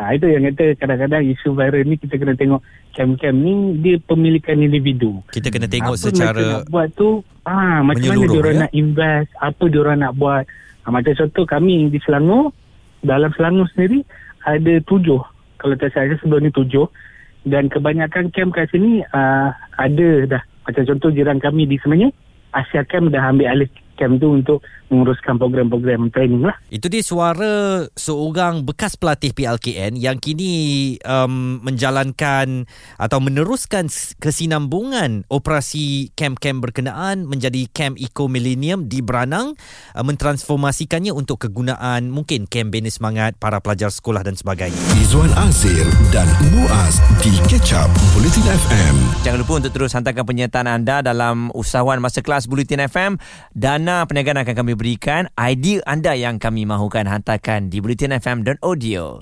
Ha, 0.01 0.17
itu 0.17 0.33
yang 0.33 0.49
kata 0.49 0.81
kadang-kadang 0.81 1.29
isu 1.29 1.53
viral 1.53 1.85
ni 1.85 2.01
kita 2.01 2.17
kena 2.17 2.33
tengok 2.33 2.65
camp-camp 2.97 3.37
ni 3.37 3.77
dia 3.85 4.01
pemilikan 4.01 4.57
individu. 4.57 5.21
Kita 5.29 5.53
kena 5.53 5.69
tengok 5.69 5.93
apa 5.93 6.01
secara 6.01 6.65
nak 6.65 6.73
buat 6.73 6.89
tu 6.97 7.21
ah 7.45 7.85
macam 7.85 8.09
mana 8.09 8.17
menyeluruh, 8.17 8.33
dia 8.33 8.41
orang 8.41 8.57
ya? 8.57 8.63
nak 8.65 8.73
invest, 8.73 9.31
apa 9.37 9.65
dia 9.69 9.81
orang 9.85 9.99
nak 10.01 10.13
buat. 10.17 10.45
Ha, 10.81 10.87
macam 10.89 11.13
contoh 11.13 11.45
kami 11.45 11.93
di 11.93 12.01
Selangor, 12.01 12.57
dalam 13.05 13.29
Selangor 13.37 13.69
sendiri 13.77 14.01
ada 14.49 14.73
tujuh. 14.89 15.21
Kalau 15.61 15.75
tak 15.77 15.93
salah 15.93 16.17
sebelum 16.17 16.49
ni 16.49 16.51
tujuh. 16.57 16.89
Dan 17.41 17.73
kebanyakan 17.73 18.33
camp 18.37 18.53
kat 18.53 18.69
sini 18.69 19.01
uh, 19.17 19.49
ada 19.81 20.09
dah. 20.29 20.43
Macam 20.69 20.85
contoh 20.85 21.09
jiran 21.09 21.41
kami 21.41 21.65
di 21.65 21.81
Semenyih, 21.81 22.13
Asia 22.53 22.83
Camp 22.87 23.11
dah 23.11 23.31
ambil 23.31 23.51
alih 23.53 23.71
camp 24.01 24.17
tu 24.17 24.33
untuk 24.33 24.65
menguruskan 24.89 25.37
program-program 25.37 26.09
training 26.09 26.49
lah. 26.49 26.57
Itu 26.73 26.89
dia 26.89 27.05
suara 27.05 27.85
seorang 27.93 28.65
bekas 28.65 28.97
pelatih 28.97 29.37
PLKN 29.37 30.01
yang 30.01 30.17
kini 30.17 30.97
um, 31.05 31.61
menjalankan 31.61 32.65
atau 32.97 33.19
meneruskan 33.21 33.93
kesinambungan 34.19 35.29
operasi 35.29 36.11
kem-kem 36.17 36.65
berkenaan 36.65 37.29
menjadi 37.29 37.69
kem 37.71 37.95
Eco 38.01 38.27
Millennium 38.27 38.89
di 38.89 39.05
Beranang 39.05 39.53
uh, 39.95 40.03
mentransformasikannya 40.03 41.13
untuk 41.13 41.45
kegunaan 41.45 42.09
mungkin 42.09 42.49
kem 42.49 42.73
bina 42.73 42.89
semangat 42.89 43.37
para 43.37 43.61
pelajar 43.61 43.93
sekolah 43.93 44.25
dan 44.25 44.35
sebagainya. 44.35 44.81
Izwan 44.97 45.31
Azir 45.37 45.85
dan 46.11 46.27
Muaz 46.57 46.99
di 47.21 47.37
Catch 47.47 47.77
Up 47.77 47.91
Bulletin 48.17 48.49
FM. 48.49 48.95
Jangan 49.23 49.39
lupa 49.45 49.53
untuk 49.61 49.73
terus 49.77 49.93
hantarkan 49.93 50.25
penyertaan 50.25 50.67
anda 50.67 51.05
dalam 51.05 51.53
usahawan 51.53 52.01
Masterclass 52.01 52.49
Bulletin 52.49 52.83
FM. 52.89 53.21
Dana 53.91 54.07
perniagaan 54.07 54.47
akan 54.47 54.55
kami 54.55 54.79
berikan. 54.79 55.27
Idea 55.35 55.83
anda 55.83 56.15
yang 56.15 56.39
kami 56.39 56.63
mahukan 56.63 57.11
hantarkan 57.11 57.75
di 57.75 57.83
bulletinfm.audio. 57.83 59.19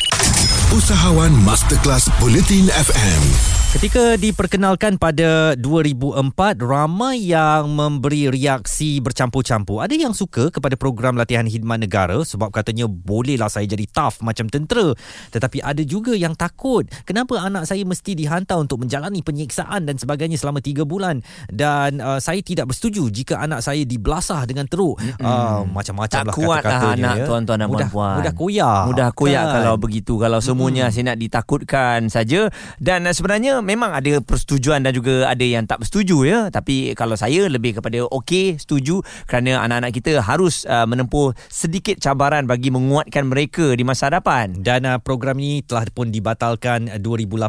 Usahawan 0.76 1.32
Masterclass 1.40 2.12
Bulletin 2.20 2.68
FM. 2.68 3.57
Ketika 3.68 4.16
diperkenalkan 4.16 4.96
pada 4.96 5.52
2004, 5.60 6.32
ramai 6.64 7.20
yang 7.20 7.68
memberi 7.68 8.32
reaksi 8.32 8.96
bercampur-campur. 8.96 9.84
Ada 9.84 9.92
yang 9.92 10.16
suka 10.16 10.48
kepada 10.48 10.72
program 10.72 11.20
latihan 11.20 11.44
khidmat 11.44 11.76
negara 11.76 12.16
sebab 12.24 12.48
katanya 12.48 12.88
bolehlah 12.88 13.52
saya 13.52 13.68
jadi 13.68 13.84
tough 13.92 14.24
macam 14.24 14.48
tentera. 14.48 14.96
Tetapi 15.36 15.60
ada 15.60 15.84
juga 15.84 16.16
yang 16.16 16.32
takut. 16.32 16.88
Kenapa 17.04 17.44
anak 17.44 17.68
saya 17.68 17.84
mesti 17.84 18.16
dihantar 18.16 18.56
untuk 18.56 18.80
menjalani 18.80 19.20
penyiksaan 19.20 19.84
dan 19.84 20.00
sebagainya 20.00 20.40
selama 20.40 20.64
3 20.64 20.88
bulan. 20.88 21.20
Dan 21.52 22.00
uh, 22.00 22.16
saya 22.24 22.40
tidak 22.40 22.72
bersetuju 22.72 23.12
jika 23.12 23.36
anak 23.36 23.60
saya 23.60 23.84
dibelasah 23.84 24.48
dengan 24.48 24.64
teruk. 24.64 24.96
Uh, 25.20 25.68
macam-macam 25.68 26.24
Tak 26.24 26.32
lah 26.32 26.34
kuat 26.34 26.64
lah 26.64 26.72
kata-katanya. 26.80 27.04
anak 27.04 27.16
ya. 27.20 27.26
tuan-tuan 27.28 27.58
dan 27.60 27.68
mudah, 27.68 27.88
puan-puan. 27.92 28.16
Mudah 28.16 28.32
koyak. 28.32 28.82
Mudah 28.88 29.08
koyak 29.12 29.44
Kan? 29.44 29.54
kalau 29.60 29.74
begitu 29.76 30.16
Kalau 30.16 30.40
semuanya 30.40 30.88
saya 30.88 31.12
nak 31.12 31.20
ditakutkan 31.20 32.08
saja 32.08 32.48
Dan 32.80 33.04
uh, 33.04 33.12
memang 33.60 33.92
ada 33.92 34.22
persetujuan 34.22 34.82
Dan 34.86 34.92
juga 34.94 35.28
ada 35.28 35.44
yang 35.44 35.66
tak 35.66 35.84
bersetuju 35.84 36.16
ya 36.24 36.38
Tapi 36.48 36.94
kalau 36.94 37.18
saya 37.18 37.50
lebih 37.50 37.78
kepada 37.78 38.06
okey 38.08 38.56
Setuju 38.56 39.02
Kerana 39.26 39.66
anak-anak 39.66 39.92
kita 39.94 40.22
harus 40.22 40.64
uh, 40.64 40.86
menempuh 40.86 41.34
sedikit 41.50 41.98
cabaran 41.98 42.46
Bagi 42.46 42.70
menguatkan 42.70 43.26
mereka 43.26 43.74
di 43.74 43.82
masa 43.82 44.08
hadapan 44.08 44.54
Dan 44.58 44.86
uh, 44.86 45.02
program 45.02 45.36
ini 45.42 45.66
telah 45.66 45.88
pun 45.90 46.14
dibatalkan 46.14 46.92
uh, 46.92 47.00
2018. 47.00 47.48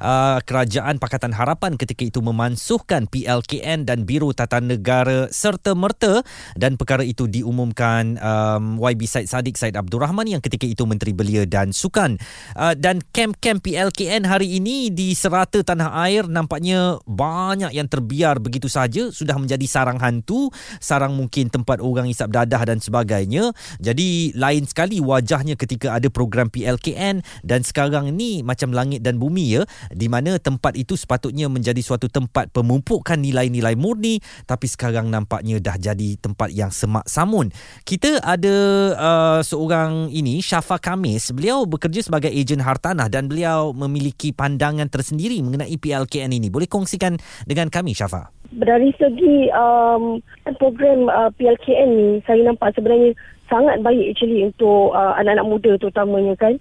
Uh, 0.00 0.38
Kerajaan 0.46 0.96
Pakatan 1.02 1.34
Harapan 1.34 1.74
ketika 1.74 2.06
itu 2.06 2.22
memansuhkan 2.22 3.10
PLKN 3.10 3.84
dan 3.84 4.06
Biro 4.06 4.30
Tata 4.30 4.62
Negara 4.62 5.26
serta 5.28 5.74
merta 5.74 6.22
dan 6.54 6.78
perkara 6.78 7.02
itu 7.02 7.26
diumumkan 7.26 8.16
um, 8.22 8.78
YB 8.78 9.04
Said 9.10 9.26
Sadiq 9.26 9.58
Said 9.58 9.74
Abdul 9.74 10.06
Rahman 10.06 10.30
yang 10.30 10.42
ketika 10.44 10.64
itu 10.64 10.86
Menteri 10.86 11.10
Belia 11.10 11.42
dan 11.44 11.74
Sukan. 11.74 12.16
Uh, 12.54 12.78
dan 12.78 13.02
kem-kem 13.10 13.58
PLKN 13.58 14.28
hari 14.28 14.62
ini 14.62 14.93
di 14.94 15.10
serata 15.18 15.58
tanah 15.66 15.90
air 16.06 16.30
nampaknya 16.30 17.02
banyak 17.02 17.74
yang 17.74 17.90
terbiar 17.90 18.38
begitu 18.38 18.70
saja 18.70 19.10
sudah 19.10 19.34
menjadi 19.34 19.66
sarang 19.66 19.98
hantu, 19.98 20.54
sarang 20.78 21.18
mungkin 21.18 21.50
tempat 21.50 21.82
orang 21.82 22.06
isap 22.06 22.30
dadah 22.30 22.62
dan 22.62 22.78
sebagainya. 22.78 23.50
Jadi 23.82 24.30
lain 24.38 24.64
sekali 24.70 25.02
wajahnya 25.02 25.58
ketika 25.58 25.98
ada 25.98 26.06
program 26.06 26.46
PLKN 26.46 27.26
dan 27.42 27.60
sekarang 27.66 28.14
ni 28.14 28.46
macam 28.46 28.70
langit 28.70 29.02
dan 29.02 29.18
bumi 29.18 29.58
ya 29.58 29.62
di 29.90 30.06
mana 30.06 30.38
tempat 30.38 30.78
itu 30.78 30.94
sepatutnya 30.94 31.50
menjadi 31.50 31.82
suatu 31.82 32.06
tempat 32.06 32.54
pemumpukan 32.54 33.18
nilai-nilai 33.18 33.74
murni 33.74 34.22
tapi 34.46 34.70
sekarang 34.70 35.10
nampaknya 35.10 35.58
dah 35.58 35.74
jadi 35.74 36.14
tempat 36.22 36.54
yang 36.54 36.70
semak 36.70 37.04
samun. 37.10 37.50
Kita 37.82 38.22
ada 38.22 38.56
uh, 38.94 39.40
seorang 39.42 40.14
ini 40.14 40.38
Syafa 40.38 40.78
Kamis, 40.78 41.34
beliau 41.34 41.66
bekerja 41.66 42.04
sebagai 42.04 42.30
ejen 42.30 42.62
hartanah 42.62 43.10
dan 43.10 43.26
beliau 43.26 43.74
memiliki 43.74 44.30
pandangan 44.30 44.83
tersendiri 44.88 45.40
mengenai 45.44 45.76
PLKN 45.76 46.32
ini. 46.34 46.48
Boleh 46.48 46.68
kongsikan 46.68 47.16
dengan 47.44 47.68
kami 47.68 47.92
Syafa? 47.92 48.34
dari 48.54 48.94
segi 48.94 49.50
um, 49.50 50.22
program 50.62 51.10
uh, 51.10 51.30
PLKN 51.34 51.90
ni 51.90 52.08
saya 52.22 52.46
nampak 52.46 52.70
sebenarnya 52.78 53.10
sangat 53.50 53.82
baik 53.82 54.14
actually 54.14 54.46
untuk 54.46 54.94
uh, 54.94 55.18
anak-anak 55.18 55.46
muda 55.46 55.70
terutamanya 55.74 56.34
kan 56.38 56.54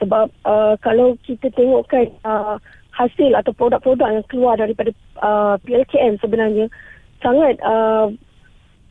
sebab 0.00 0.32
uh, 0.48 0.74
kalau 0.80 1.20
kita 1.28 1.52
tengokkan 1.52 2.08
uh, 2.24 2.56
hasil 2.96 3.36
atau 3.36 3.52
produk-produk 3.52 4.08
yang 4.08 4.26
keluar 4.32 4.56
daripada 4.56 4.90
uh, 5.20 5.60
PLKN 5.62 6.16
sebenarnya 6.24 6.66
sangat 7.20 7.60
uh, 7.60 8.08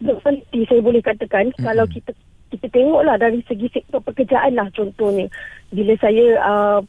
berhenti 0.04 0.68
saya 0.70 0.82
boleh 0.84 1.02
katakan 1.02 1.50
mm-hmm. 1.50 1.66
kalau 1.66 1.86
kita 1.90 2.14
kita 2.54 2.70
tengoklah 2.70 3.18
dari 3.18 3.42
segi 3.50 3.66
sektor 3.74 3.98
pekerjaan 4.06 4.54
lah 4.54 4.70
contohnya 4.78 5.26
bila 5.74 5.98
saya 5.98 6.38
uh, 6.38 6.80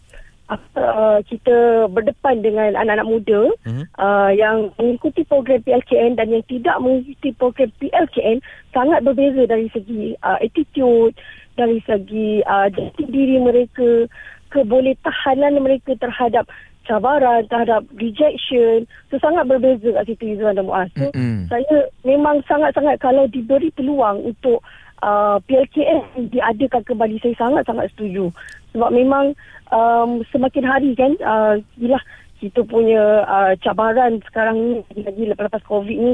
uh, 0.51 1.19
kita 1.25 1.89
berdepan 1.89 2.45
dengan 2.45 2.77
anak-anak 2.77 3.09
muda 3.09 3.43
Mhm. 3.65 3.85
uh, 3.97 4.31
yang 4.35 4.71
mengikuti 4.77 5.25
program 5.25 5.61
PLKN 5.65 6.21
dan 6.21 6.29
yang 6.29 6.45
tidak 6.45 6.77
mengikuti 6.81 7.33
program 7.33 7.71
PLKN 7.81 8.45
sangat 8.73 9.01
berbeza 9.05 9.49
dari 9.49 9.73
segi 9.73 10.13
uh, 10.21 10.37
attitude, 10.41 11.17
dari 11.57 11.81
segi 11.89 12.45
uh, 12.45 12.69
jati 12.69 13.05
diri 13.09 13.41
mereka, 13.41 14.11
kebolehtahanan 14.53 15.59
mereka 15.63 15.97
terhadap 15.99 16.47
cabaran, 16.85 17.49
terhadap 17.49 17.89
rejection. 17.97 18.85
So 19.09 19.17
sangat 19.17 19.49
berbeza 19.49 19.97
kat 19.97 20.05
situ 20.05 20.37
Izzuan 20.37 20.61
dan 20.61 20.69
Muaz. 20.69 20.93
So 20.95 21.09
Mm-mm. 21.11 21.49
saya 21.49 21.89
memang 22.05 22.45
sangat-sangat 22.45 23.01
kalau 23.01 23.25
diberi 23.25 23.73
peluang 23.73 24.21
untuk 24.21 24.61
uh, 25.05 25.37
PLKN 25.45 26.33
diadakan 26.33 26.83
kembali 26.89 27.21
saya 27.21 27.37
sangat-sangat 27.37 27.93
setuju. 27.93 28.33
Sebab 28.73 28.91
memang 28.91 29.37
um, 29.69 30.25
semakin 30.33 30.65
hari 30.65 30.97
kan 30.97 31.13
uh, 31.21 31.61
yelah 31.77 32.01
kita 32.41 32.65
punya 32.67 33.23
uh, 33.29 33.53
cabaran 33.61 34.21
sekarang 34.27 34.85
ni 34.93 35.01
lagi 35.05 35.23
lepas-lepas 35.31 35.63
COVID 35.65 35.97
ni 35.97 36.13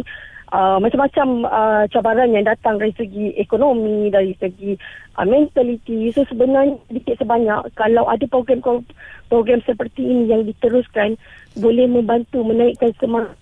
uh, 0.53 0.79
macam-macam 0.79 1.47
uh, 1.47 1.85
cabaran 1.91 2.35
yang 2.35 2.45
datang 2.45 2.77
dari 2.77 2.93
segi 2.95 3.35
ekonomi, 3.39 4.13
dari 4.13 4.37
segi 4.37 4.77
uh, 5.17 5.27
mentality. 5.27 6.13
So 6.13 6.27
sebenarnya 6.29 6.79
sedikit 6.91 7.23
sebanyak 7.23 7.73
kalau 7.79 8.07
ada 8.11 8.27
program 8.29 8.61
program 9.31 9.61
seperti 9.65 10.05
ini 10.05 10.31
yang 10.31 10.43
diteruskan 10.45 11.17
boleh 11.59 11.87
membantu 11.89 12.43
menaikkan 12.47 12.95
semangat 12.99 13.39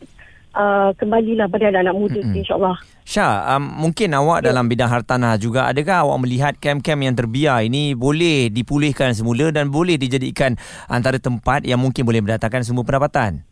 uh, 0.54 0.90
kembalilah 0.96 1.48
pada 1.48 1.68
anak-anak 1.72 1.96
muda 1.96 2.20
Mm-mm. 2.20 2.38
insyaAllah. 2.38 2.76
Syah, 3.08 3.56
um, 3.56 3.88
mungkin 3.88 4.12
awak 4.12 4.44
Ya. 4.44 4.52
dalam 4.52 4.68
bidang 4.68 4.92
hartanah 4.92 5.40
juga 5.40 5.64
adakah 5.68 6.04
awak 6.04 6.18
melihat 6.24 6.52
kem-kem 6.60 7.00
yang 7.00 7.16
terbiar 7.16 7.64
ini 7.64 7.96
boleh 7.96 8.52
dipulihkan 8.52 9.16
semula 9.16 9.48
dan 9.48 9.72
boleh 9.72 9.96
dijadikan 9.96 10.56
antara 10.86 11.16
tempat 11.16 11.64
yang 11.64 11.80
mungkin 11.80 12.04
boleh 12.04 12.20
mendatangkan 12.20 12.64
semua 12.64 12.84
pendapatan? 12.84 13.42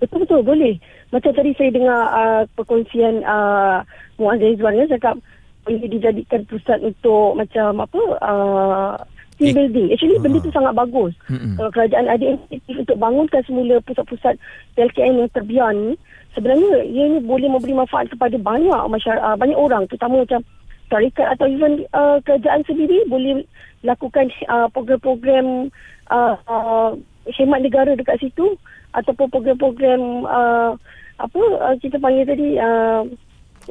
Betul-betul 0.00 0.40
boleh. 0.40 0.80
Macam 1.12 1.36
tadi 1.36 1.52
saya 1.60 1.70
dengar 1.74 2.00
uh, 2.08 2.42
perkongsian 2.56 3.20
uh, 3.20 3.84
Muaz 4.16 4.40
Rizwan 4.40 4.80
kan 4.80 4.88
cakap 4.96 5.14
boleh 5.60 5.88
dijadikan 5.92 6.40
pusat 6.48 6.80
untuk 6.80 7.36
macam 7.36 7.84
apa 7.84 8.00
uh, 8.24 8.92
team 9.40 9.50
Eh. 9.50 9.56
building. 9.56 9.86
Actually 9.96 10.20
benda 10.20 10.38
tu 10.44 10.52
sangat 10.52 10.76
bagus. 10.76 11.16
Mm-mm. 11.32 11.56
Kalau 11.56 11.72
kerajaan 11.72 12.06
ada 12.06 12.20
inisiatif 12.20 12.84
untuk 12.84 13.00
bangunkan 13.00 13.40
semula 13.48 13.80
pusat-pusat 13.88 14.36
PLKN 14.76 15.24
yang 15.24 15.30
terbiar 15.32 15.72
ni, 15.72 15.96
sebenarnya 16.36 16.84
ia 16.84 17.04
ni 17.08 17.18
boleh 17.24 17.48
memberi 17.48 17.72
manfaat 17.72 18.12
kepada 18.12 18.36
banyak 18.36 18.82
masyarakat, 18.92 19.24
uh, 19.24 19.36
banyak 19.40 19.56
orang 19.56 19.88
terutama 19.88 20.22
macam 20.22 20.44
tarikat 20.92 21.26
atau 21.32 21.46
even 21.48 21.88
uh, 21.96 22.20
kerajaan 22.20 22.60
sendiri 22.68 23.06
boleh 23.08 23.46
lakukan 23.80 24.28
uh, 24.50 24.68
program-program 24.68 25.72
uh, 26.12 26.34
uh, 26.44 26.92
hemat 27.32 27.64
negara 27.64 27.96
dekat 27.96 28.20
situ 28.20 28.58
ataupun 28.92 29.30
program-program 29.30 30.26
uh, 30.26 30.74
apa 31.20 31.40
uh, 31.62 31.74
kita 31.78 31.96
panggil 32.02 32.26
tadi 32.26 32.58
uh, 32.58 33.06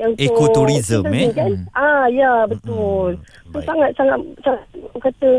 untuk 0.08 0.48
tourism 0.56 1.04
eh? 1.12 1.30
kan? 1.36 1.52
Ah 1.76 2.08
ya 2.08 2.48
betul. 2.48 3.20
Hmm, 3.20 3.52
Tu 3.52 3.58
baik. 3.60 3.68
sangat 3.68 3.90
sangat 4.00 4.20
sangat 4.46 4.64
kata 5.00 5.30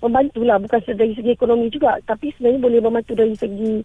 membantulah 0.00 0.56
bukan 0.60 0.80
dari 0.96 1.12
segi 1.16 1.30
ekonomi 1.32 1.72
juga 1.72 1.96
tapi 2.04 2.32
sebenarnya 2.36 2.60
boleh 2.60 2.80
membantu 2.84 3.12
dari 3.16 3.34
segi 3.34 3.80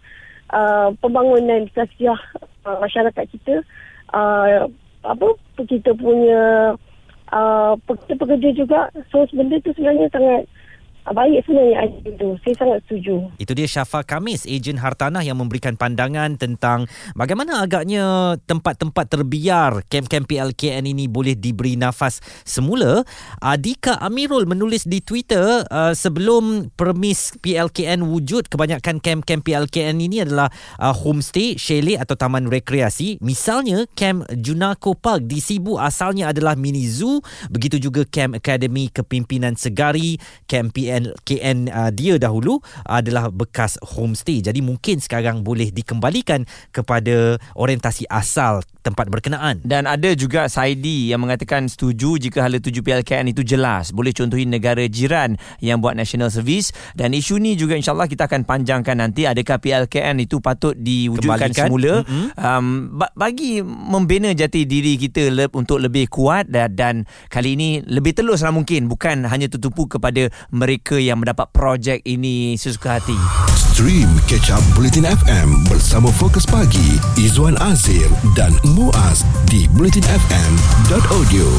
uh, 0.51 0.91
pembangunan 0.99 1.65
sosial 1.71 2.19
uh, 2.67 2.77
masyarakat 2.83 3.25
kita 3.31 3.63
uh, 4.11 4.67
apa 5.01 5.27
kita 5.65 5.95
punya 5.95 6.75
uh, 7.31 7.73
pekerja-pekerja 7.87 8.49
juga 8.53 8.91
so 9.09 9.23
benda 9.31 9.57
tu 9.63 9.71
sebenarnya 9.73 10.11
sangat 10.11 10.43
baik 11.09 11.41
sebenarnya 11.49 11.89
idea 11.89 12.13
tu 12.13 12.29
saya 12.45 12.55
sangat 12.61 12.79
setuju 12.85 13.33
Itu 13.41 13.57
dia 13.57 13.65
Syafa 13.65 14.05
Kamis, 14.05 14.45
ejen 14.45 14.77
hartanah 14.77 15.25
yang 15.25 15.41
memberikan 15.41 15.73
pandangan 15.73 16.37
tentang 16.37 16.85
bagaimana 17.17 17.65
agaknya 17.65 18.37
tempat-tempat 18.45 19.09
terbiar 19.09 19.81
kem-kem 19.89 20.21
PLKN 20.29 20.85
ini 20.85 21.09
boleh 21.09 21.33
diberi 21.33 21.73
nafas 21.73 22.21
semula. 22.45 23.01
Adika 23.41 23.97
Amirul 23.97 24.45
menulis 24.45 24.85
di 24.85 25.01
Twitter 25.01 25.65
uh, 25.65 25.93
sebelum 25.97 26.69
permis 26.77 27.33
PLKN 27.41 28.05
wujud, 28.05 28.45
kebanyakan 28.45 29.01
kem-kem 29.01 29.41
PLKN 29.41 29.97
ini 29.97 30.21
adalah 30.21 30.53
uh, 30.77 30.93
homestay, 30.93 31.57
chalet 31.57 31.97
atau 31.97 32.13
taman 32.13 32.45
rekreasi. 32.45 33.17
Misalnya 33.25 33.89
kem 33.97 34.21
Junako 34.37 34.93
Park 34.93 35.25
di 35.25 35.41
Sibu 35.41 35.81
asalnya 35.81 36.29
adalah 36.29 36.53
mini 36.53 36.85
zoo, 36.85 37.25
begitu 37.49 37.81
juga 37.81 38.05
kem 38.05 38.37
Akademi 38.37 38.93
Kepimpinan 38.93 39.57
Segari, 39.57 40.21
kem 40.45 40.69
PLKN 40.69 40.90
uh, 41.71 41.91
dia 41.95 42.19
dahulu 42.19 42.59
adalah 42.83 43.31
bekas 43.31 43.79
homestay. 43.81 44.43
Jadi 44.43 44.59
mungkin 44.59 44.99
sekarang 44.99 45.41
boleh 45.41 45.71
dikembalikan 45.71 46.43
kepada 46.75 47.39
orientasi 47.55 48.05
asal 48.11 48.61
tempat 48.81 49.07
berkenaan. 49.07 49.61
Dan 49.61 49.85
ada 49.85 50.11
juga 50.13 50.49
Saidi 50.49 51.13
yang 51.13 51.21
mengatakan 51.21 51.69
setuju 51.69 52.17
jika 52.17 52.41
hala 52.41 52.57
tuju 52.57 52.81
PLKN 52.81 53.29
itu 53.29 53.45
jelas. 53.45 53.93
Boleh 53.93 54.11
contohi 54.11 54.49
negara 54.49 54.81
jiran 54.85 55.37
yang 55.61 55.79
buat 55.79 55.93
national 55.93 56.33
service. 56.33 56.73
Dan 56.97 57.13
isu 57.13 57.37
ni 57.37 57.53
juga 57.53 57.77
insyaAllah 57.77 58.09
kita 58.09 58.25
akan 58.25 58.43
panjangkan 58.43 58.97
nanti. 58.97 59.29
Adakah 59.29 59.61
PLKN 59.61 60.25
itu 60.25 60.41
patut 60.41 60.73
diwujudkan 60.73 61.53
Kembalikan. 61.53 61.67
semula. 61.69 61.93
Mm-mm. 62.03 62.25
Um, 62.35 62.65
ba- 62.97 63.13
bagi 63.13 63.61
membina 63.63 64.33
jati 64.33 64.65
diri 64.65 64.97
kita 64.97 65.29
le- 65.29 65.53
untuk 65.53 65.77
lebih 65.77 66.09
kuat 66.09 66.49
dan, 66.49 66.73
dan 66.73 66.95
kali 67.29 67.53
ini 67.53 67.85
lebih 67.85 68.17
teluslah 68.17 68.49
mungkin. 68.49 68.89
Bukan 68.89 69.29
hanya 69.29 69.45
tertumpu 69.45 69.85
kepada 69.85 70.27
mereka 70.49 70.97
yang 70.97 71.21
mendapat 71.21 71.53
projek 71.53 72.01
ini 72.03 72.57
sesuka 72.57 72.97
hati. 72.97 73.60
Stream 73.81 74.13
Catch 74.29 74.53
Up 74.53 74.61
Bulletin 74.77 75.09
FM 75.09 75.65
bersama 75.65 76.13
Fokus 76.13 76.45
Pagi 76.45 77.01
Izwan 77.17 77.57
Azir 77.57 78.05
dan 78.37 78.53
Muaz 78.77 79.25
di 79.49 79.65
bulletinfm.audio. 79.73 81.49